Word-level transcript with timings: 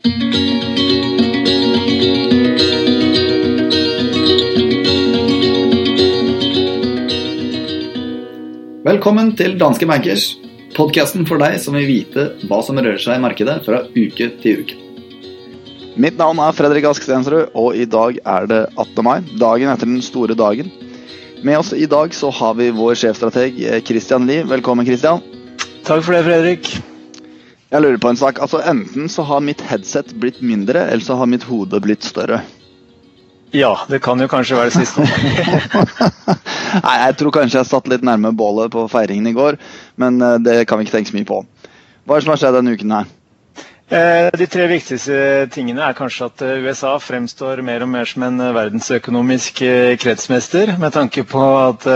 Velkommen 0.00 0.16
til 9.36 9.58
Danske 9.60 9.84
Bankers, 9.84 10.38
podkasten 10.72 11.28
for 11.28 11.36
deg 11.36 11.60
som 11.60 11.76
vil 11.76 11.84
vite 11.84 12.32
hva 12.48 12.62
som 12.64 12.80
rører 12.80 12.96
seg 12.96 13.18
i 13.18 13.24
markedet 13.26 13.60
fra 13.68 13.82
uke 13.92 14.30
til 14.40 14.64
uke. 14.64 14.80
Mitt 16.00 16.16
navn 16.16 16.40
er 16.40 16.56
Fredrik 16.56 16.88
Ask 16.88 17.04
Stensrud, 17.04 17.52
og 17.52 17.76
i 17.76 17.84
dag 17.84 18.16
er 18.24 18.48
det 18.48 18.72
18. 18.80 19.04
mai, 19.04 19.20
dagen 19.36 19.68
etter 19.68 19.84
den 19.84 20.00
store 20.00 20.32
dagen. 20.32 20.72
Med 21.44 21.60
oss 21.60 21.76
i 21.76 21.84
dag 21.84 22.16
så 22.16 22.32
har 22.40 22.56
vi 22.56 22.72
vår 22.72 22.96
sjefstrateg 22.96 23.52
eh, 23.68 23.84
Christian 23.84 24.24
Lie. 24.24 24.48
Velkommen, 24.48 24.88
Christian. 24.88 25.20
Takk 25.84 26.08
for 26.08 26.16
det, 26.16 26.24
Fredrik. 26.24 26.89
Jeg 27.70 27.84
lurer 27.84 28.00
på 28.02 28.10
en 28.10 28.18
sak. 28.18 28.40
Altså, 28.42 28.58
Enten 28.66 29.08
så 29.08 29.22
har 29.28 29.44
mitt 29.46 29.60
headset 29.62 30.14
blitt 30.18 30.40
mindre, 30.42 30.88
eller 30.90 31.04
så 31.06 31.14
har 31.20 31.30
mitt 31.30 31.46
hode 31.46 31.78
blitt 31.82 32.02
større. 32.06 32.40
Ja, 33.54 33.72
det 33.90 33.98
kan 34.02 34.20
jo 34.22 34.28
kanskje 34.30 34.58
være 34.58 34.70
det 34.70 34.78
siste. 34.78 35.02
Nei, 36.86 36.96
jeg 37.02 37.16
tror 37.18 37.34
kanskje 37.34 37.58
jeg 37.58 37.70
satt 37.70 37.88
litt 37.90 38.04
nærme 38.06 38.30
bålet 38.34 38.70
på 38.74 38.84
feiringen 38.90 39.26
i 39.26 39.34
går, 39.34 39.58
men 39.98 40.20
eh, 40.22 40.36
det 40.42 40.58
kan 40.70 40.78
vi 40.78 40.86
ikke 40.86 40.98
tenke 40.98 41.10
så 41.10 41.18
mye 41.18 41.30
på. 41.30 41.40
Hva 42.06 42.14
er 42.14 42.22
det 42.22 42.26
som 42.26 42.34
har 42.34 42.42
skjedd 42.42 42.58
denne 42.60 42.74
uken 42.78 42.94
her? 42.94 43.10
Eh, 43.90 44.28
de 44.38 44.46
tre 44.46 44.68
viktigste 44.70 45.48
tingene 45.50 45.82
er 45.82 45.96
kanskje 45.98 46.28
at 46.28 46.42
eh, 46.46 46.60
USA 46.62 46.92
fremstår 47.02 47.58
mer 47.66 47.82
og 47.82 47.90
mer 47.90 48.06
som 48.06 48.22
en 48.22 48.38
verdensøkonomisk 48.54 49.64
kretsmester, 49.98 50.76
med 50.78 50.94
tanke 50.94 51.24
på 51.26 51.42
at 51.58 51.88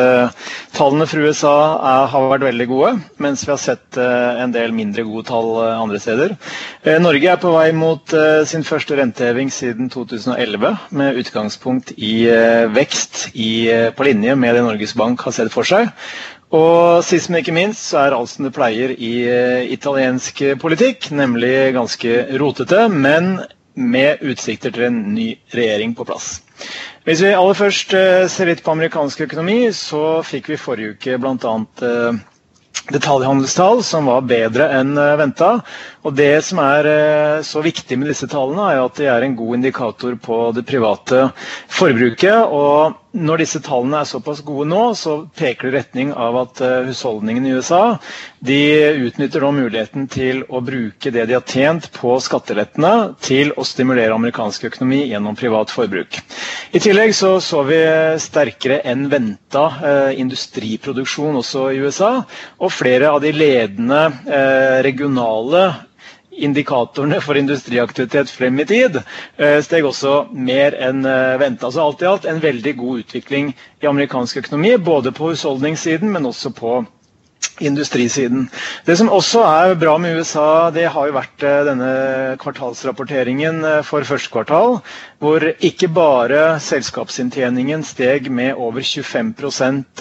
tallene 0.74 1.06
for 1.06 1.22
USA 1.22 1.52
er, 1.78 2.08
har 2.10 2.26
vært 2.32 2.48
veldig 2.48 2.66
gode, 2.72 2.90
mens 3.22 3.46
vi 3.46 3.52
har 3.54 3.62
sett 3.62 3.98
en 4.00 4.50
del 4.54 4.74
mindre 4.74 5.04
gode 5.06 5.28
tall 5.30 5.52
andre 5.68 6.00
steder. 6.02 6.34
Norge 7.04 7.30
er 7.30 7.38
på 7.40 7.54
vei 7.54 7.68
mot 7.76 8.14
sin 8.50 8.66
første 8.66 8.98
renteheving 8.98 9.52
siden 9.54 9.86
2011, 9.92 10.74
med 10.98 11.22
utgangspunkt 11.22 11.94
i 11.94 12.26
vekst 12.74 13.28
i, 13.34 13.52
på 13.94 14.10
linje 14.10 14.34
med 14.34 14.58
det 14.58 14.66
Norges 14.66 14.98
Bank 14.98 15.22
har 15.28 15.36
sett 15.38 15.54
for 15.54 15.68
seg. 15.68 15.94
Og 16.52 17.02
sist, 17.04 17.30
men 17.30 17.40
ikke 17.40 17.54
minst, 17.56 17.88
så 17.88 18.04
er 18.04 18.14
alt 18.16 18.30
som 18.30 18.46
det 18.46 18.54
pleier 18.54 18.92
i 18.94 19.12
uh, 19.26 19.62
italiensk 19.72 20.42
politikk, 20.60 21.08
nemlig 21.16 21.72
ganske 21.76 22.18
rotete, 22.40 22.86
men 22.92 23.38
med 23.74 24.22
utsikter 24.22 24.70
til 24.74 24.86
en 24.86 25.00
ny 25.16 25.32
regjering 25.54 25.96
på 25.98 26.06
plass. 26.06 26.36
Hvis 27.08 27.24
vi 27.24 27.32
aller 27.34 27.58
først 27.58 27.96
uh, 27.96 28.26
ser 28.30 28.52
litt 28.52 28.62
på 28.64 28.74
amerikansk 28.76 29.24
økonomi, 29.26 29.72
så 29.74 30.20
fikk 30.26 30.52
vi 30.52 30.60
forrige 30.60 30.94
uke 30.94 31.18
bl.a. 31.18 31.56
Uh, 31.82 32.22
detaljhandelstall 32.92 33.80
som 33.86 34.10
var 34.12 34.26
bedre 34.28 34.68
enn 34.76 34.92
venta. 35.16 35.54
Og 36.04 36.12
det 36.18 36.42
som 36.44 36.58
er 36.60 37.40
så 37.46 37.62
viktig 37.64 37.96
med 37.96 38.10
disse 38.12 38.28
tallene, 38.28 38.66
er 38.74 38.82
at 38.82 38.98
de 39.00 39.06
er 39.08 39.24
en 39.24 39.36
god 39.38 39.56
indikator 39.56 40.18
på 40.20 40.40
det 40.52 40.66
private 40.68 41.30
forbruket. 41.72 42.44
og 42.44 43.00
når 43.14 43.42
disse 43.44 43.60
tallene 43.62 44.00
er 44.02 44.08
såpass 44.10 44.40
gode 44.46 44.66
nå, 44.70 44.80
så 44.98 45.14
peker 45.38 45.68
det 45.68 45.72
i 45.72 45.76
retning 45.78 46.10
av 46.18 46.36
at 46.40 46.60
uh, 46.64 46.72
husholdningene 46.88 47.50
i 47.52 47.54
USA 47.58 47.82
de 48.44 48.58
utnytter 49.06 49.44
nå 49.44 49.52
muligheten 49.56 50.08
til 50.12 50.42
å 50.52 50.60
bruke 50.66 51.12
det 51.14 51.24
de 51.30 51.36
har 51.38 51.46
tjent 51.48 51.86
på 51.94 52.16
skattelettene, 52.20 53.14
til 53.24 53.54
å 53.56 53.64
stimulere 53.64 54.12
amerikansk 54.18 54.66
økonomi 54.68 55.04
gjennom 55.08 55.38
privat 55.38 55.72
forbruk. 55.72 56.18
I 56.76 56.82
tillegg 56.82 57.14
så, 57.16 57.36
så 57.40 57.62
vi 57.68 57.78
sterkere 58.20 58.80
enn 58.90 59.06
venta 59.12 59.64
eh, 59.78 60.10
industriproduksjon 60.20 61.38
også 61.40 61.68
i 61.72 61.80
USA. 61.86 62.12
Og 62.60 62.72
flere 62.74 63.14
av 63.14 63.22
de 63.24 63.32
ledende 63.32 64.02
eh, 64.26 64.78
regionale 64.84 65.64
indikatorene 66.36 67.20
for 67.24 67.38
industriaktivitet 67.38 68.30
frem 68.32 68.58
i 68.60 68.66
tid 68.68 68.98
eh, 69.00 69.60
steg 69.64 69.86
også 69.88 70.14
mer 70.34 70.76
enn 70.88 71.04
eh, 71.06 71.36
venta. 71.40 71.68
Altså 71.68 71.84
alt 71.84 72.02
i 72.04 72.08
alt 72.10 72.28
en 72.30 72.42
veldig 72.42 72.74
god 72.80 73.04
utvikling 73.04 73.52
i 73.82 73.88
amerikansk 73.90 74.42
økonomi, 74.44 74.74
både 74.90 75.12
på 75.14 75.32
husholdningssiden, 75.32 76.10
men 76.14 76.26
også 76.30 76.52
på 76.56 76.78
industrisiden. 77.62 78.48
Det 78.86 78.96
som 78.98 79.10
også 79.12 79.42
er 79.46 79.74
bra 79.78 79.96
med 80.00 80.16
USA, 80.18 80.70
det 80.74 80.88
har 80.90 81.06
jo 81.08 81.14
vært 81.16 81.44
eh, 81.46 81.60
denne 81.68 81.90
kvartalsrapporteringen 82.42 83.60
eh, 83.64 83.80
for 83.86 84.04
første 84.08 84.32
kvartal, 84.34 84.80
hvor 85.22 85.44
ikke 85.64 85.88
bare 85.94 86.58
selskapsinntjeningen 86.60 87.84
steg 87.86 88.26
med 88.32 88.58
over 88.60 88.82
25 88.82 89.32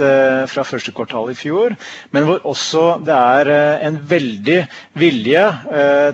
eh, 0.01 0.45
fra 0.49 0.65
første 0.65 0.93
kvartal 0.97 1.31
i 1.33 1.37
fjor, 1.37 1.75
men 2.11 2.27
hvor 2.27 2.41
også 2.49 2.85
det 3.05 3.13
er 3.19 3.51
en 3.87 3.99
veldig 4.09 4.59
vilje 4.99 5.43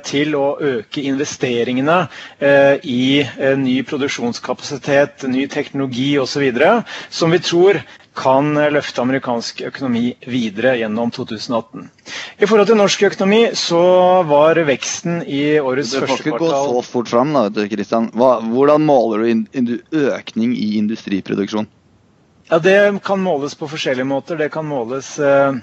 til 0.06 0.36
å 0.38 0.46
øke 0.64 1.02
investeringene 1.06 1.98
i 2.88 3.02
ny 3.60 3.76
produksjonskapasitet, 3.88 5.26
ny 5.30 5.46
teknologi 5.52 6.12
osv., 6.22 6.46
som 7.14 7.32
vi 7.34 7.40
tror 7.44 7.82
kan 8.18 8.52
løfte 8.74 9.02
amerikansk 9.04 9.62
økonomi 9.70 10.14
videre 10.28 10.76
gjennom 10.80 11.12
2018. 11.16 11.90
I 12.40 12.48
forhold 12.50 12.68
til 12.68 12.80
norsk 12.80 13.04
økonomi 13.10 13.42
så 13.58 13.82
var 14.28 14.60
veksten 14.68 15.22
i 15.24 15.60
årets 15.62 15.94
første 15.96 16.26
kvartal 16.26 16.40
Du 16.40 16.46
får 16.46 16.56
ikke 16.58 16.74
gå 16.74 16.84
så 16.84 16.92
fort 16.92 17.12
fram, 17.12 17.34
da, 17.36 17.46
vet 17.48 17.58
du, 17.58 17.76
Christian. 17.76 18.10
Hvordan 18.14 18.86
måler 18.86 19.28
du 19.28 19.76
økning 20.10 20.56
i 20.58 20.72
industriproduksjon? 20.82 21.70
Ja, 22.50 22.60
Det 22.60 23.04
kan 23.06 23.22
måles 23.22 23.56
på 23.56 23.70
forskjellige 23.70 24.10
måter. 24.10 24.38
Det 24.38 24.50
kan 24.52 24.66
måles 24.66 25.20
eh, 25.20 25.54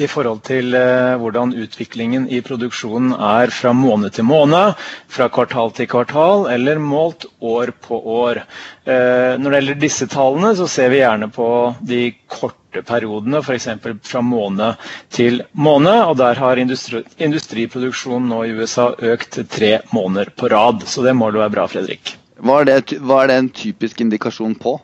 i 0.00 0.06
forhold 0.08 0.40
til 0.46 0.74
eh, 0.76 1.14
hvordan 1.20 1.52
utviklingen 1.58 2.24
i 2.32 2.40
produksjonen 2.44 3.12
er 3.12 3.52
fra 3.52 3.72
måned 3.76 4.14
til 4.16 4.24
måned, 4.28 4.78
fra 5.12 5.28
kvartal 5.32 5.72
til 5.76 5.88
kvartal, 5.90 6.46
eller 6.52 6.80
målt 6.80 7.26
år 7.40 7.74
på 7.84 7.98
år. 8.14 8.42
Eh, 8.88 9.36
når 9.38 9.48
det 9.50 9.60
gjelder 9.60 9.80
disse 9.82 10.08
tallene, 10.12 10.54
så 10.56 10.68
ser 10.70 10.92
vi 10.92 11.02
gjerne 11.02 11.28
på 11.34 11.48
de 11.84 12.02
korte 12.32 12.84
periodene, 12.88 13.42
f.eks. 13.44 13.68
fra 14.08 14.22
måned 14.24 14.80
til 15.12 15.42
måned. 15.52 15.98
og 16.08 16.16
Der 16.22 16.40
har 16.40 16.62
industri 16.62 17.04
industriproduksjonen 17.18 18.30
nå 18.32 18.44
i 18.46 18.54
USA 18.56 18.92
økt 18.96 19.42
tre 19.52 19.74
måneder 19.92 20.32
på 20.36 20.48
rad. 20.52 20.86
Så 20.88 21.04
det 21.04 21.16
må 21.16 21.32
jo 21.32 21.42
være 21.44 21.56
bra, 21.58 21.68
Fredrik. 21.68 22.16
Hva 22.42 22.62
er, 22.62 22.70
det, 22.70 22.98
hva 23.04 23.22
er 23.22 23.30
det 23.30 23.36
en 23.38 23.52
typisk 23.54 24.00
indikasjon 24.02 24.56
på? 24.58 24.78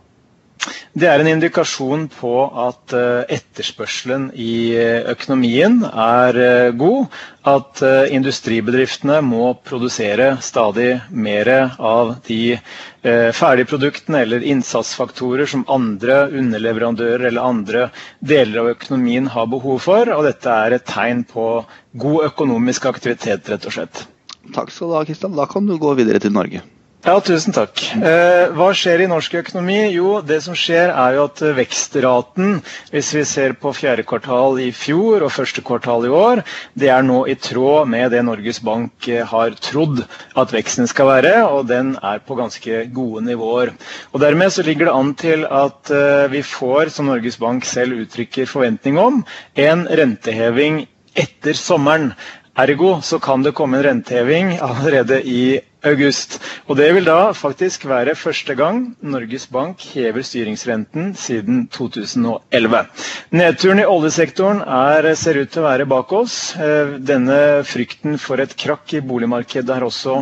Det 0.99 1.07
er 1.09 1.23
en 1.23 1.29
indikasjon 1.31 2.07
på 2.13 2.31
at 2.67 2.95
eh, 2.97 3.37
etterspørselen 3.39 4.29
i 4.35 4.75
eh, 4.77 5.07
økonomien 5.13 5.81
er 5.89 6.39
eh, 6.43 6.71
god. 6.81 7.07
At 7.49 7.81
industribedriftene 8.13 9.23
må 9.25 9.55
produsere 9.65 10.35
stadig 10.45 10.99
mer 11.09 11.49
av 11.81 12.11
de 12.27 12.59
ferdige 13.01 13.71
produktene 13.71 14.21
eller 14.27 14.45
innsatsfaktorer 14.53 15.49
som 15.49 15.63
andre 15.73 16.19
underleverandører 16.43 17.25
eller 17.31 17.49
andre 17.49 17.87
deler 18.21 18.61
av 18.67 18.71
økonomien 18.75 19.31
har 19.33 19.49
behov 19.49 19.81
for. 19.87 20.13
Og 20.13 20.29
dette 20.29 20.59
er 20.67 20.77
et 20.77 20.85
tegn 20.93 21.25
på 21.31 21.47
god 22.05 22.29
økonomisk 22.29 22.91
aktivitet, 22.93 23.49
rett 23.49 23.65
og 23.71 23.79
slett. 23.79 24.05
Takk 24.53 24.75
skal 24.75 24.93
du 24.93 24.99
ha, 24.99 25.07
Kristian. 25.09 25.39
Da 25.41 25.49
kan 25.49 25.65
du 25.65 25.79
gå 25.81 25.97
videre 25.97 26.21
til 26.21 26.37
Norge. 26.37 26.61
Ja, 27.07 27.15
tusen 27.23 27.55
takk. 27.55 27.79
Eh, 27.95 28.51
hva 28.59 28.73
skjer 28.75 29.05
i 29.05 29.07
norsk 29.07 29.37
økonomi? 29.39 29.77
Jo, 29.95 30.17
det 30.27 30.41
som 30.43 30.57
skjer 30.59 30.91
er 30.91 31.15
jo 31.15 31.29
at 31.29 31.41
vekstraten, 31.55 32.57
hvis 32.91 33.13
vi 33.15 33.23
ser 33.31 33.55
på 33.63 33.71
fjerde 33.77 34.03
kvartal 34.03 34.59
i 34.59 34.73
fjor 34.75 35.23
og 35.23 35.31
første 35.31 35.63
kvartal 35.63 36.09
i 36.09 36.11
år, 36.11 36.43
det 36.75 36.91
er 36.91 37.07
nå 37.07 37.21
i 37.31 37.37
tråd 37.39 37.87
med 37.93 38.11
det 38.17 38.25
Norges 38.27 38.59
Bank 38.67 39.07
eh, 39.07 39.23
har 39.31 39.55
trodd 39.63 40.03
at 40.35 40.57
veksten 40.57 40.91
skal 40.91 41.13
være, 41.13 41.37
og 41.47 41.71
den 41.71 41.95
er 42.03 42.19
på 42.19 42.35
ganske 42.41 42.83
gode 42.91 43.23
nivåer. 43.31 43.73
Og 44.11 44.19
Dermed 44.27 44.51
så 44.59 44.67
ligger 44.67 44.91
det 44.91 44.99
an 44.99 45.15
til 45.23 45.47
at 45.47 45.95
eh, 45.95 46.27
vi 46.35 46.43
får, 46.43 46.91
som 46.99 47.13
Norges 47.13 47.39
Bank 47.39 47.69
selv 47.71 48.03
uttrykker 48.03 48.51
forventning 48.51 48.99
om, 48.99 49.23
en 49.55 49.87
renteheving 49.87 50.83
etter 51.15 51.55
sommeren. 51.55 52.11
Ergo 52.59 52.97
så 53.07 53.23
kan 53.23 53.47
det 53.47 53.55
komme 53.55 53.79
en 53.79 53.87
renteheving 53.87 54.57
allerede 54.59 55.23
i 55.23 55.61
august. 55.87 56.39
Og 56.69 56.77
Det 56.77 56.89
vil 56.95 57.05
da 57.07 57.33
faktisk 57.37 57.85
være 57.89 58.15
første 58.19 58.55
gang 58.59 58.97
Norges 59.03 59.47
Bank 59.47 59.81
hever 59.95 60.23
styringsrenten 60.27 61.13
siden 61.17 61.67
2011. 61.73 62.81
Nedturen 63.31 63.83
i 63.83 63.87
oljesektoren 63.87 64.63
er, 64.63 65.09
ser 65.15 65.39
ut 65.43 65.51
til 65.55 65.63
å 65.63 65.69
være 65.69 65.87
bak 65.91 66.13
oss. 66.13 66.39
Eh, 66.59 66.97
denne 66.99 67.39
frykten 67.67 68.19
for 68.19 68.41
et 68.43 68.57
krakk 68.59 68.95
i 68.99 69.03
boligmarkedet 69.05 69.75
har 69.79 69.87
også 69.87 70.19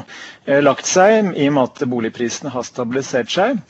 eh, 0.46 0.60
lagt 0.62 0.86
seg, 0.88 1.32
i 1.36 1.48
og 1.48 1.56
med 1.56 1.70
at 1.70 1.86
boligprisene 1.88 2.52
har 2.52 2.66
stabilisert 2.66 3.32
seg. 3.32 3.62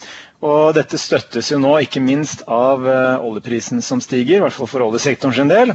Og 0.46 0.74
dette 0.76 0.98
støttes 1.00 1.48
jo 1.50 1.56
nå 1.62 1.70
ikke 1.86 2.02
minst 2.04 2.42
av 2.52 2.82
uh, 2.84 3.22
oljeprisen 3.24 3.80
som 3.82 4.02
stiger, 4.04 4.36
i 4.36 4.42
hvert 4.44 4.52
fall 4.52 4.68
for 4.68 4.84
oljesektoren 4.84 5.32
sin 5.32 5.48
del, 5.48 5.72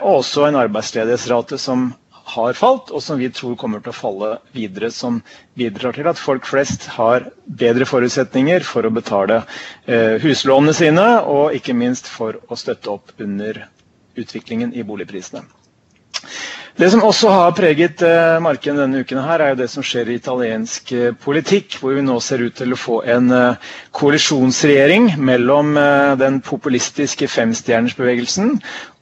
og 0.00 0.08
også 0.22 0.46
en 0.48 0.56
arbeidsledighetsrate 0.62 1.58
som 1.60 1.90
har 2.24 2.56
falt, 2.56 2.90
og 2.90 3.02
som 3.04 3.18
vi 3.20 3.28
tror 3.32 3.56
kommer 3.60 3.82
til 3.84 3.92
å 3.92 3.96
falle 3.96 4.30
videre. 4.56 4.90
Som 4.94 5.20
bidrar 5.58 5.96
til 5.96 6.08
at 6.08 6.20
folk 6.20 6.46
flest 6.48 6.86
har 6.96 7.28
bedre 7.44 7.86
forutsetninger 7.88 8.64
for 8.66 8.86
å 8.88 8.92
betale 8.94 9.42
eh, 9.86 10.16
huslånene 10.24 10.74
sine, 10.76 11.06
og 11.28 11.56
ikke 11.58 11.76
minst 11.76 12.08
for 12.10 12.40
å 12.48 12.58
støtte 12.58 12.92
opp 12.94 13.12
under 13.20 13.66
utviklingen 14.16 14.72
i 14.74 14.84
boligprisene. 14.86 15.44
Det 16.76 16.88
som 16.90 17.04
også 17.06 17.28
har 17.30 17.52
preget 17.54 18.02
eh, 18.02 18.40
markedet 18.42 18.80
denne 18.80 18.98
uken, 19.04 19.18
her, 19.22 19.38
er 19.44 19.48
jo 19.52 19.58
det 19.60 19.68
som 19.70 19.84
skjer 19.86 20.08
i 20.10 20.16
italiensk 20.18 20.90
eh, 20.96 21.12
politikk, 21.22 21.76
hvor 21.78 21.94
vi 21.94 22.02
nå 22.02 22.16
ser 22.24 22.42
ut 22.42 22.56
til 22.58 22.74
å 22.74 22.78
få 22.80 22.96
en 23.14 23.30
eh, 23.30 23.54
koalisjonsregjering 23.94 25.12
mellom 25.22 25.78
den 26.18 26.40
populistiske 26.42 27.28
femstjernersbevegelsen 27.30 28.56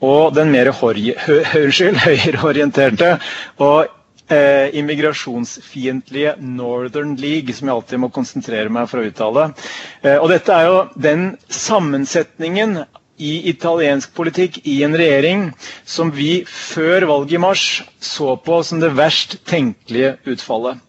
og 0.04 0.34
den 0.36 0.52
mer 0.52 0.69
høyreorienterte 0.82 3.14
og 3.64 3.88
eh, 4.32 4.70
immigrasjonsfiendtlige 4.78 6.34
Northern 6.40 7.16
League, 7.16 7.54
som 7.54 7.68
jeg 7.68 7.76
alltid 7.76 8.00
må 8.02 8.10
konsentrere 8.14 8.72
meg 8.72 8.88
for 8.90 9.02
å 9.02 9.06
uttale. 9.08 9.48
Eh, 10.02 10.16
og 10.18 10.30
dette 10.32 10.56
er 10.56 10.68
jo 10.68 10.78
den 11.08 11.26
sammensetningen 11.52 12.82
i 13.20 13.32
italiensk 13.50 14.14
politikk 14.17 14.61
i 14.69 14.79
en 14.87 14.97
regjering 14.97 15.49
som 15.85 16.11
vi 16.14 16.43
før 16.49 17.06
valget 17.11 17.37
i 17.37 17.43
mars 17.43 17.64
så 18.03 18.37
på 18.41 18.61
som 18.67 18.81
det 18.82 18.94
verst 18.97 19.38
tenkelige 19.49 20.17
utfallet. 20.32 20.81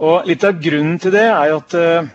Og 0.00 0.28
Litt 0.28 0.44
av 0.44 0.58
grunnen 0.62 0.98
til 1.00 1.14
det 1.14 1.26
er 1.28 1.54
at 1.56 1.76
uh, 1.76 2.08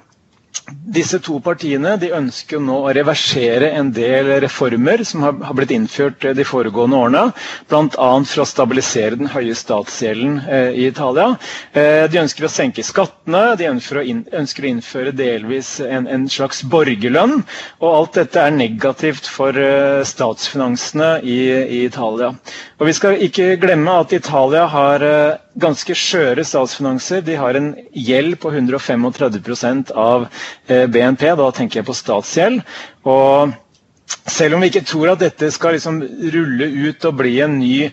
disse 0.91 1.19
to 1.23 1.39
partiene 1.43 1.93
ønsker 2.17 2.59
nå 2.63 2.77
å 2.87 2.91
reversere 2.95 3.69
en 3.77 3.91
del 3.95 4.29
reformer 4.43 5.03
som 5.07 5.23
har, 5.25 5.35
blitt 5.57 5.71
innført 5.75 6.25
de 6.37 6.45
foregående 6.47 6.97
årene. 6.97 7.23
Bl.a. 7.71 8.09
for 8.27 8.43
å 8.43 8.47
stabilisere 8.49 9.17
den 9.19 9.29
høye 9.31 9.55
statsgjelden 9.57 10.39
eh, 10.47 10.71
i 10.81 10.87
Italia. 10.89 11.29
Eh, 11.73 12.05
de 12.11 12.21
ønsker 12.23 12.47
å 12.47 12.51
senke 12.51 12.85
skattene, 12.85 13.43
de 13.59 13.69
ønsker 13.71 14.01
å, 14.01 14.71
innføre 14.71 15.13
delvis 15.15 15.75
en, 15.83 16.27
slags 16.31 16.63
borgerlønn. 16.71 17.41
Og 17.81 17.89
alt 17.91 18.19
dette 18.21 18.43
er 18.47 18.55
negativt 18.55 19.29
for 19.31 19.55
eh, 19.57 20.01
statsfinansene 20.07 21.13
i, 21.23 21.39
Italia. 21.81 22.31
Og 22.79 22.87
Vi 22.89 22.93
skal 22.97 23.21
ikke 23.25 23.55
glemme 23.61 23.99
at 24.03 24.13
Italia 24.15 24.67
har 24.71 25.05
eh, 25.05 25.40
ganske 25.59 25.95
skjøre 25.97 26.45
statsfinanser. 26.47 27.23
De 27.27 27.35
har 27.39 27.57
en 27.59 27.71
gjeld 27.91 28.37
på 28.43 28.51
135 28.53 29.91
av 29.95 30.27
eh, 30.67 30.85
BNP, 30.87 31.27
da 31.39 31.49
tenker 31.55 31.81
jeg 31.81 31.89
på 31.89 31.97
statsgjeld. 31.97 32.61
Og 33.07 33.53
selv 34.31 34.55
om 34.55 34.61
vi 34.63 34.67
ikke 34.71 34.83
tror 34.87 35.11
at 35.13 35.21
dette 35.23 35.47
skal 35.53 35.73
liksom 35.75 35.99
rulle 36.33 36.67
ut 36.87 37.05
og 37.09 37.15
bli 37.19 37.31
en 37.43 37.55
ny 37.59 37.87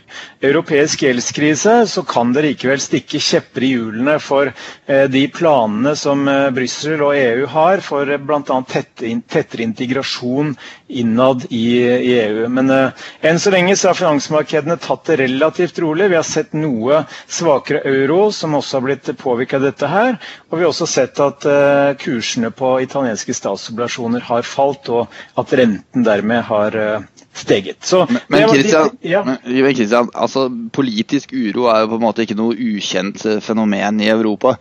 europeisk 0.45 1.03
gjeldskrise, 1.07 1.75
så 1.91 2.03
kan 2.07 2.33
det 2.35 2.45
likevel 2.47 2.81
stikke 2.83 3.21
kjepper 3.23 3.65
i 3.67 3.71
hjulene 3.75 4.19
for 4.23 4.51
eh, 4.51 5.07
de 5.11 5.25
planene 5.35 5.95
som 5.99 6.27
eh, 6.31 6.49
Brussel 6.55 7.03
og 7.07 7.17
EU 7.19 7.47
har 7.55 7.83
for 7.85 8.13
bl.a. 8.29 8.59
Tette, 8.69 9.13
tettere 9.31 9.67
integrasjon 9.67 10.55
innad 10.89 11.45
i, 11.51 11.79
i 11.85 12.13
EU. 12.21 12.49
Men 12.49 12.71
uh, 12.71 13.07
enn 13.21 13.41
så 13.41 13.53
lenge 13.53 13.77
så 13.77 13.91
har 13.91 13.99
finansmarkedene 13.99 14.79
tatt 14.81 15.05
det 15.11 15.19
relativt 15.21 15.79
rolig. 15.85 16.09
Vi 16.13 16.19
har 16.19 16.27
sett 16.27 16.57
noe 16.57 17.03
svakere 17.27 17.83
euro, 17.89 18.29
som 18.33 18.57
også 18.59 18.79
har 18.79 18.87
blitt 18.89 19.11
påvirket 19.21 19.61
av 19.61 19.69
dette 19.69 19.93
her. 19.93 20.17
Og 20.49 20.59
vi 20.59 20.65
har 20.65 20.73
også 20.73 20.89
sett 20.89 21.21
at 21.25 21.47
uh, 21.49 21.93
kursene 22.01 22.51
på 22.55 22.75
italienske 22.85 23.37
statsobligasjoner 23.37 24.25
har 24.31 24.49
falt, 24.49 24.89
og 24.89 25.21
at 25.39 25.55
renten 25.61 26.07
dermed 26.07 26.45
har 26.49 26.79
uh, 26.79 27.25
steget. 27.39 27.85
Så, 27.85 28.07
men, 28.11 28.21
men, 28.33 28.49
Christian, 28.49 28.91
ja. 29.01 29.25
men 29.25 29.75
Christian, 29.75 30.11
altså, 30.15 30.49
politisk 30.73 31.33
uro 31.33 31.69
er 31.71 31.85
jo 31.85 31.93
på 31.93 31.99
en 32.01 32.07
måte 32.09 32.25
ikke 32.25 32.39
noe 32.39 32.57
ukjent 32.57 33.23
fenomen 33.45 34.01
i 34.03 34.11
Europa. 34.13 34.57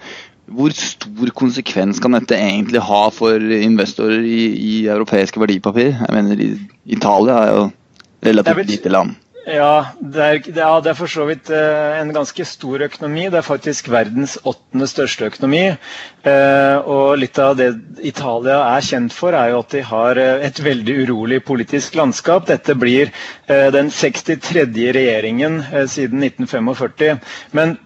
Hvor 0.47 0.71
stor 0.71 1.31
konsekvens 1.35 1.99
kan 1.99 2.15
dette 2.15 2.38
egentlig 2.39 2.79
ha 2.88 3.03
for 3.11 3.35
investorer 3.35 4.23
i, 4.23 4.41
i 4.55 4.73
europeiske 4.88 5.41
verdipapir? 5.44 5.94
Jeg 5.99 6.15
mener, 6.15 6.44
Italia 6.88 7.39
er 7.44 7.55
jo 7.55 7.63
relativt 8.23 8.69
lite 8.71 8.94
land. 8.94 9.17
Ja 9.47 9.94
det, 10.03 10.19
er, 10.19 10.39
ja, 10.51 10.71
det 10.83 10.89
er 10.91 10.97
for 10.97 11.07
så 11.07 11.23
vidt 11.29 11.47
eh, 11.55 11.94
en 12.01 12.11
ganske 12.11 12.44
stor 12.45 12.83
økonomi. 12.83 13.29
Det 13.31 13.39
er 13.39 13.45
faktisk 13.47 13.88
verdens 13.94 14.35
åttende 14.44 14.89
største 14.91 15.29
økonomi. 15.29 15.61
Eh, 16.27 16.75
og 16.83 17.15
litt 17.21 17.39
av 17.39 17.55
det 17.59 17.69
Italia 18.03 18.57
er 18.73 18.83
kjent 18.83 19.15
for, 19.15 19.38
er 19.39 19.53
jo 19.53 19.61
at 19.63 19.71
de 19.71 19.85
har 19.88 20.19
eh, 20.19 20.44
et 20.49 20.59
veldig 20.63 20.97
urolig 21.05 21.39
politisk 21.47 21.95
landskap. 21.95 22.44
Dette 22.51 22.75
blir 22.75 23.13
den 23.47 23.88
63. 23.94 24.67
regjeringen 24.97 25.61
siden 25.88 26.27
1945. 26.27 27.23
Men 27.55 27.77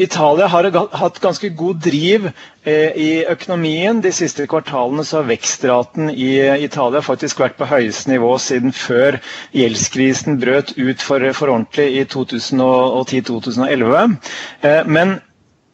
Italia 0.00 0.46
har 0.46 0.70
hatt 0.96 1.20
ganske 1.20 1.48
god 1.48 1.76
driv 1.84 2.30
eh, 2.64 2.92
i 2.96 3.24
økonomien. 3.28 4.00
De 4.00 4.12
siste 4.12 4.46
kvartalene 4.48 5.04
har 5.04 5.26
vekstraten 5.28 6.08
i 6.10 6.30
Italia 6.64 7.02
faktisk 7.04 7.40
vært 7.42 7.58
på 7.58 7.68
høyeste 7.68 8.10
nivå 8.14 8.30
siden 8.40 8.72
før 8.72 9.18
gjeldskrisen 9.52 10.40
brøt 10.40 10.72
ut 10.80 11.04
for, 11.04 11.20
for 11.36 11.52
ordentlig 11.52 11.90
i 12.00 12.06
2010-2011. 12.08 14.16
Eh, 14.64 14.80
men 14.88 15.18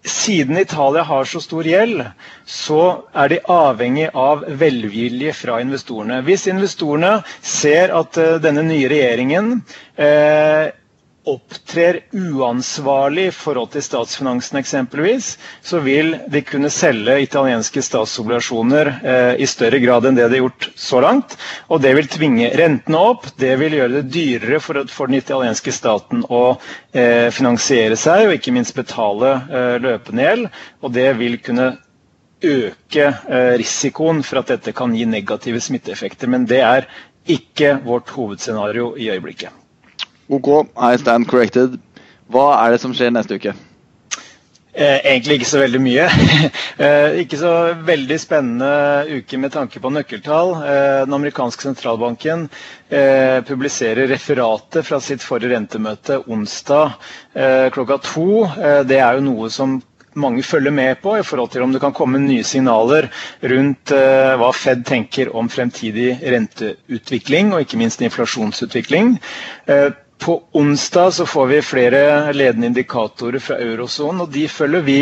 siden 0.09 0.59
Italia 0.59 1.03
har 1.07 1.25
så 1.29 1.41
stor 1.43 1.67
gjeld, 1.69 2.03
så 2.49 2.83
er 3.15 3.31
de 3.33 3.39
avhengig 3.51 4.09
av 4.19 4.43
velvilje 4.61 5.35
fra 5.37 5.61
investorene. 5.63 6.21
Hvis 6.27 6.49
investorene 6.51 7.21
ser 7.45 7.93
at 7.95 8.19
denne 8.43 8.65
nye 8.67 8.89
regjeringen 8.91 9.59
uh, 9.99 10.71
opptrer 11.29 11.99
uansvarlig 12.17 13.27
i 13.29 13.35
forhold 13.35 13.71
til 13.75 13.85
statsfinansene 13.85 14.61
eksempelvis, 14.63 15.29
så 15.65 15.81
vil 15.85 16.15
de 16.33 16.43
kunne 16.47 16.71
selge 16.73 17.19
italienske 17.25 17.83
statsobligasjoner 17.85 18.91
eh, 19.03 19.33
i 19.45 19.49
større 19.51 19.81
grad 19.83 20.09
enn 20.09 20.19
det 20.19 20.29
de 20.29 20.39
har 20.39 20.47
gjort 20.47 20.69
så 20.79 21.03
langt. 21.05 21.37
Og 21.69 21.83
det 21.85 21.93
vil 21.99 22.09
tvinge 22.13 22.51
rentene 22.59 23.03
opp. 23.13 23.29
Det 23.41 23.55
vil 23.61 23.77
gjøre 23.79 23.99
det 23.99 24.05
dyrere 24.15 24.61
for, 24.65 24.83
for 24.93 25.11
den 25.11 25.21
italienske 25.21 25.75
staten 25.75 26.25
å 26.29 26.43
eh, 26.93 27.29
finansiere 27.35 27.99
seg, 28.01 28.27
og 28.31 28.39
ikke 28.39 28.55
minst 28.57 28.77
betale 28.79 29.35
eh, 29.49 29.77
løpende 29.85 30.27
gjeld. 30.29 30.49
Og 30.83 30.97
det 30.97 31.11
vil 31.21 31.39
kunne 31.45 31.73
øke 32.45 33.07
eh, 33.29 33.53
risikoen 33.59 34.23
for 34.23 34.41
at 34.43 34.53
dette 34.55 34.73
kan 34.77 34.95
gi 34.95 35.07
negative 35.11 35.61
smitteeffekter. 35.63 36.31
Men 36.31 36.47
det 36.51 36.63
er 36.65 36.89
ikke 37.29 37.77
vårt 37.85 38.11
hovedscenario 38.15 38.95
i 38.97 39.11
øyeblikket. 39.13 39.53
OK, 40.29 40.49
I 40.77 40.97
stand 41.01 41.29
corrected. 41.31 41.79
Hva 42.29 42.51
er 42.61 42.75
det 42.75 42.83
som 42.83 42.93
skjer 42.93 43.15
neste 43.15 43.39
uke? 43.41 43.55
Eh, 44.79 45.01
egentlig 45.11 45.41
ikke 45.41 45.49
så 45.51 45.63
veldig 45.65 45.81
mye. 45.83 46.09
Eh, 46.79 47.17
ikke 47.25 47.35
så 47.41 47.53
veldig 47.83 48.17
spennende 48.23 48.69
uke 49.19 49.39
med 49.43 49.51
tanke 49.51 49.81
på 49.83 49.91
nøkkeltall. 49.91 50.53
Eh, 50.63 51.01
den 51.09 51.17
amerikanske 51.17 51.65
sentralbanken 51.67 52.45
publiserer 53.49 54.07
referatet 54.13 54.87
fra 54.87 55.01
sitt 55.03 55.25
forrige 55.27 55.51
rentemøte 55.57 56.21
onsdag 56.31 56.95
klokka 57.75 57.99
to. 58.07 58.29
Det 58.87 59.01
er 59.03 59.19
jo 59.19 59.25
noe 59.27 59.51
som 59.51 59.75
mange 60.15 60.47
følger 60.47 60.73
med 60.73 61.03
på 61.03 61.17
i 61.19 61.27
forhold 61.27 61.51
til 61.53 61.67
om 61.67 61.75
det 61.75 61.83
kan 61.83 61.93
komme 61.99 62.23
nye 62.23 62.47
signaler 62.47 63.11
rundt 63.53 63.93
hva 63.93 64.53
Fed 64.57 64.87
tenker 64.89 65.35
om 65.37 65.51
fremtidig 65.53 66.15
renteutvikling 66.23 67.51
og 67.53 67.67
ikke 67.67 67.83
minst 67.83 68.07
inflasjonsutvikling. 68.07 69.17
På 70.19 70.43
onsdag 70.53 71.11
så 71.15 71.27
får 71.27 71.47
vi 71.47 71.63
flere 71.63 72.33
ledende 72.33 72.67
indikatorer 72.67 73.39
fra 73.39 73.57
eurosonen, 73.63 74.21
og 74.25 74.33
de 74.35 74.49
følger 74.51 74.81
vi 74.83 74.97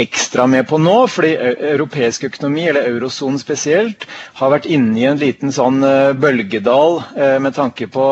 ekstra 0.00 0.46
med 0.48 0.64
på 0.70 0.78
nå, 0.80 0.94
fordi 1.10 1.32
europeisk 1.72 2.24
økonomi, 2.30 2.62
eller 2.70 2.86
eurosonen 2.88 3.40
spesielt, 3.42 4.06
har 4.38 4.52
vært 4.54 4.68
inne 4.70 4.94
i 5.00 5.06
en 5.10 5.18
liten 5.20 5.52
sånn 5.52 5.82
bølgedal 6.22 7.00
med 7.44 7.56
tanke 7.56 7.88
på 7.92 8.06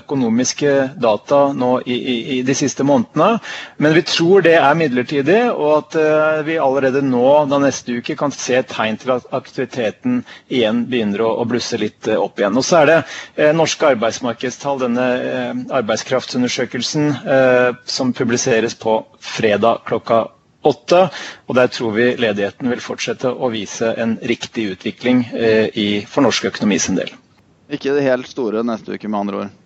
økonomiske 0.00 0.74
data 1.02 1.40
nå 1.56 1.70
i, 1.86 1.96
i, 1.96 2.16
i, 2.36 2.38
de 2.46 2.54
siste 2.60 2.84
månedene. 2.86 3.40
Men 3.82 3.96
vi 3.96 4.04
tror 4.06 4.44
det 4.46 4.54
er 4.60 4.78
midlertidig, 4.78 5.40
og 5.54 5.72
at 5.80 5.98
vi 6.46 6.58
allerede 6.62 7.02
nå 7.06 7.24
da 7.50 7.62
neste 7.64 7.96
uke 7.98 8.18
kan 8.20 8.34
se 8.34 8.60
tegn 8.70 9.00
til 9.02 9.16
at 9.16 9.26
aktiviteten 9.40 10.20
igjen 10.52 10.84
begynner 10.92 11.24
å, 11.26 11.32
å 11.42 11.48
blusse 11.50 11.80
litt 11.80 12.12
opp 12.14 12.38
igjen. 12.44 12.60
Og 12.60 12.66
så 12.68 12.84
er 12.84 12.92
det 12.92 13.50
norske 13.58 13.90
arbeidsmarkedstall, 13.96 14.84
denne 14.84 15.08
Eh, 15.30 15.54
arbeidskraftsundersøkelsen 15.78 17.08
eh, 17.36 17.70
som 17.84 18.12
publiseres 18.16 18.74
på 18.74 18.96
fredag 19.22 19.82
klokka 19.86 20.24
åtte. 20.66 21.04
Og 21.46 21.54
der 21.58 21.70
tror 21.72 21.94
vi 21.96 22.08
ledigheten 22.20 22.70
vil 22.72 22.82
fortsette 22.84 23.30
å 23.30 23.50
vise 23.52 23.92
en 24.02 24.16
riktig 24.26 24.66
utvikling 24.74 25.22
eh, 25.32 26.02
for 26.10 26.26
norsk 26.26 26.50
økonomi 26.50 26.80
sin 26.82 26.98
del. 26.98 27.12
Ikke 27.70 27.94
det 27.94 28.06
helt 28.08 28.26
store 28.26 28.64
neste 28.66 28.96
uke, 28.98 29.06
med 29.08 29.20
andre 29.22 29.42
ord? 29.44 29.56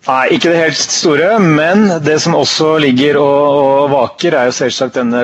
Nei, 0.00 0.30
ikke 0.32 0.48
det 0.48 0.60
helt 0.62 0.78
store. 0.80 1.26
Men 1.44 1.82
det 2.00 2.14
som 2.24 2.32
også 2.38 2.70
ligger 2.80 3.18
og, 3.20 3.56
og 3.60 3.90
vaker, 3.92 4.32
er 4.32 4.48
jo 4.48 4.54
selvsagt 4.56 4.96
denne, 4.96 5.20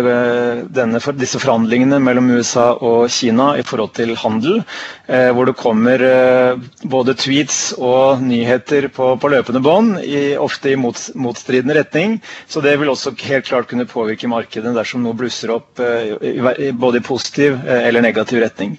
denne, 0.76 1.00
disse 1.16 1.40
forhandlingene 1.40 1.96
mellom 2.04 2.28
USA 2.36 2.66
og 2.74 3.06
Kina 3.12 3.54
i 3.56 3.64
forhold 3.64 3.94
til 3.96 4.12
handel. 4.20 4.60
Eh, 5.08 5.30
hvor 5.32 5.48
det 5.48 5.56
kommer 5.56 6.04
eh, 6.04 6.60
både 6.92 7.16
tweets 7.16 7.60
og 7.78 8.20
nyheter 8.26 8.90
på, 8.92 9.14
på 9.22 9.32
løpende 9.32 9.64
bånd, 9.64 9.96
ofte 10.44 10.74
i 10.74 10.76
mot, 10.80 11.00
motstridende 11.16 11.78
retning. 11.80 12.18
Så 12.44 12.60
det 12.60 12.76
vil 12.76 12.92
også 12.92 13.14
helt 13.24 13.48
klart 13.48 13.72
kunne 13.72 13.88
påvirke 13.88 14.28
markedet 14.28 14.76
dersom 14.76 15.06
noe 15.06 15.16
blusser 15.16 15.56
opp 15.56 15.80
eh, 15.80 16.12
i, 16.20 16.70
både 16.76 17.00
i 17.00 17.06
positiv 17.08 17.56
eh, 17.64 17.88
eller 17.88 18.04
negativ 18.04 18.44
retning. 18.44 18.76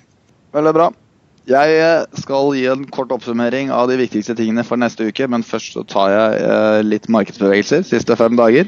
Veldig 0.54 0.77
bra. 0.77 0.92
Jeg 1.48 1.77
eh, 1.80 2.04
skal 2.20 2.50
gi 2.58 2.66
en 2.68 2.84
kort 2.92 3.13
oppsummering 3.16 3.70
av 3.72 3.88
de 3.88 3.96
viktigste 4.01 4.36
tingene 4.36 4.66
for 4.68 4.80
neste 4.80 5.06
uke, 5.08 5.30
men 5.32 5.46
først 5.48 5.77
så 5.77 5.84
tar 5.88 6.12
jeg 6.12 6.42
eh, 6.44 6.80
litt 6.84 7.08
markedsbevegelser 7.08 7.86
siste 7.88 8.18
fem 8.20 8.36
dager. 8.39 8.68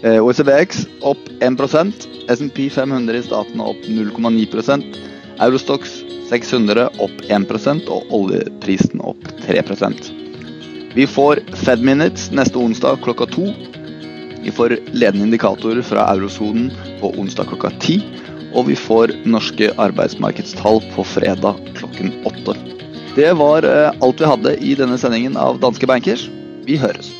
OECDX 0.00 0.86
opp 1.04 1.26
1% 1.44 2.06
SMP 2.32 2.70
500 2.72 3.18
i 3.18 3.24
statene 3.26 3.66
opp 3.68 3.82
0,9 3.84 4.46
Eurostox 5.44 5.98
600 6.30 6.86
opp 7.04 7.20
1% 7.28 7.90
og 7.92 8.14
oljeprisen 8.16 9.02
opp 9.04 9.28
3% 9.44 10.08
Vi 10.96 11.04
får 11.04 11.42
Fed 11.66 11.84
Minutes 11.84 12.30
neste 12.32 12.56
onsdag 12.58 13.02
klokka 13.04 13.28
to. 13.30 13.50
Vi 14.40 14.50
får 14.56 14.78
ledende 14.96 15.28
indikatorer 15.28 15.84
fra 15.84 16.08
eurosonen 16.14 16.72
på 17.02 17.12
onsdag 17.20 17.52
klokka 17.52 17.74
ti. 17.84 18.00
Og 18.54 18.66
vi 18.66 18.76
får 18.78 19.14
norske 19.30 19.70
arbeidsmarkedstall 19.78 20.82
på 20.94 21.06
fredag 21.06 21.60
klokken 21.78 22.12
åtte. 22.26 22.56
Det 23.14 23.30
var 23.38 23.66
eh, 23.66 23.90
alt 24.02 24.20
vi 24.22 24.30
hadde 24.32 24.58
i 24.58 24.74
denne 24.78 24.98
sendingen 24.98 25.38
av 25.38 25.62
Danske 25.62 25.86
Bankers. 25.90 26.28
Vi 26.66 26.78
høres. 26.78 27.12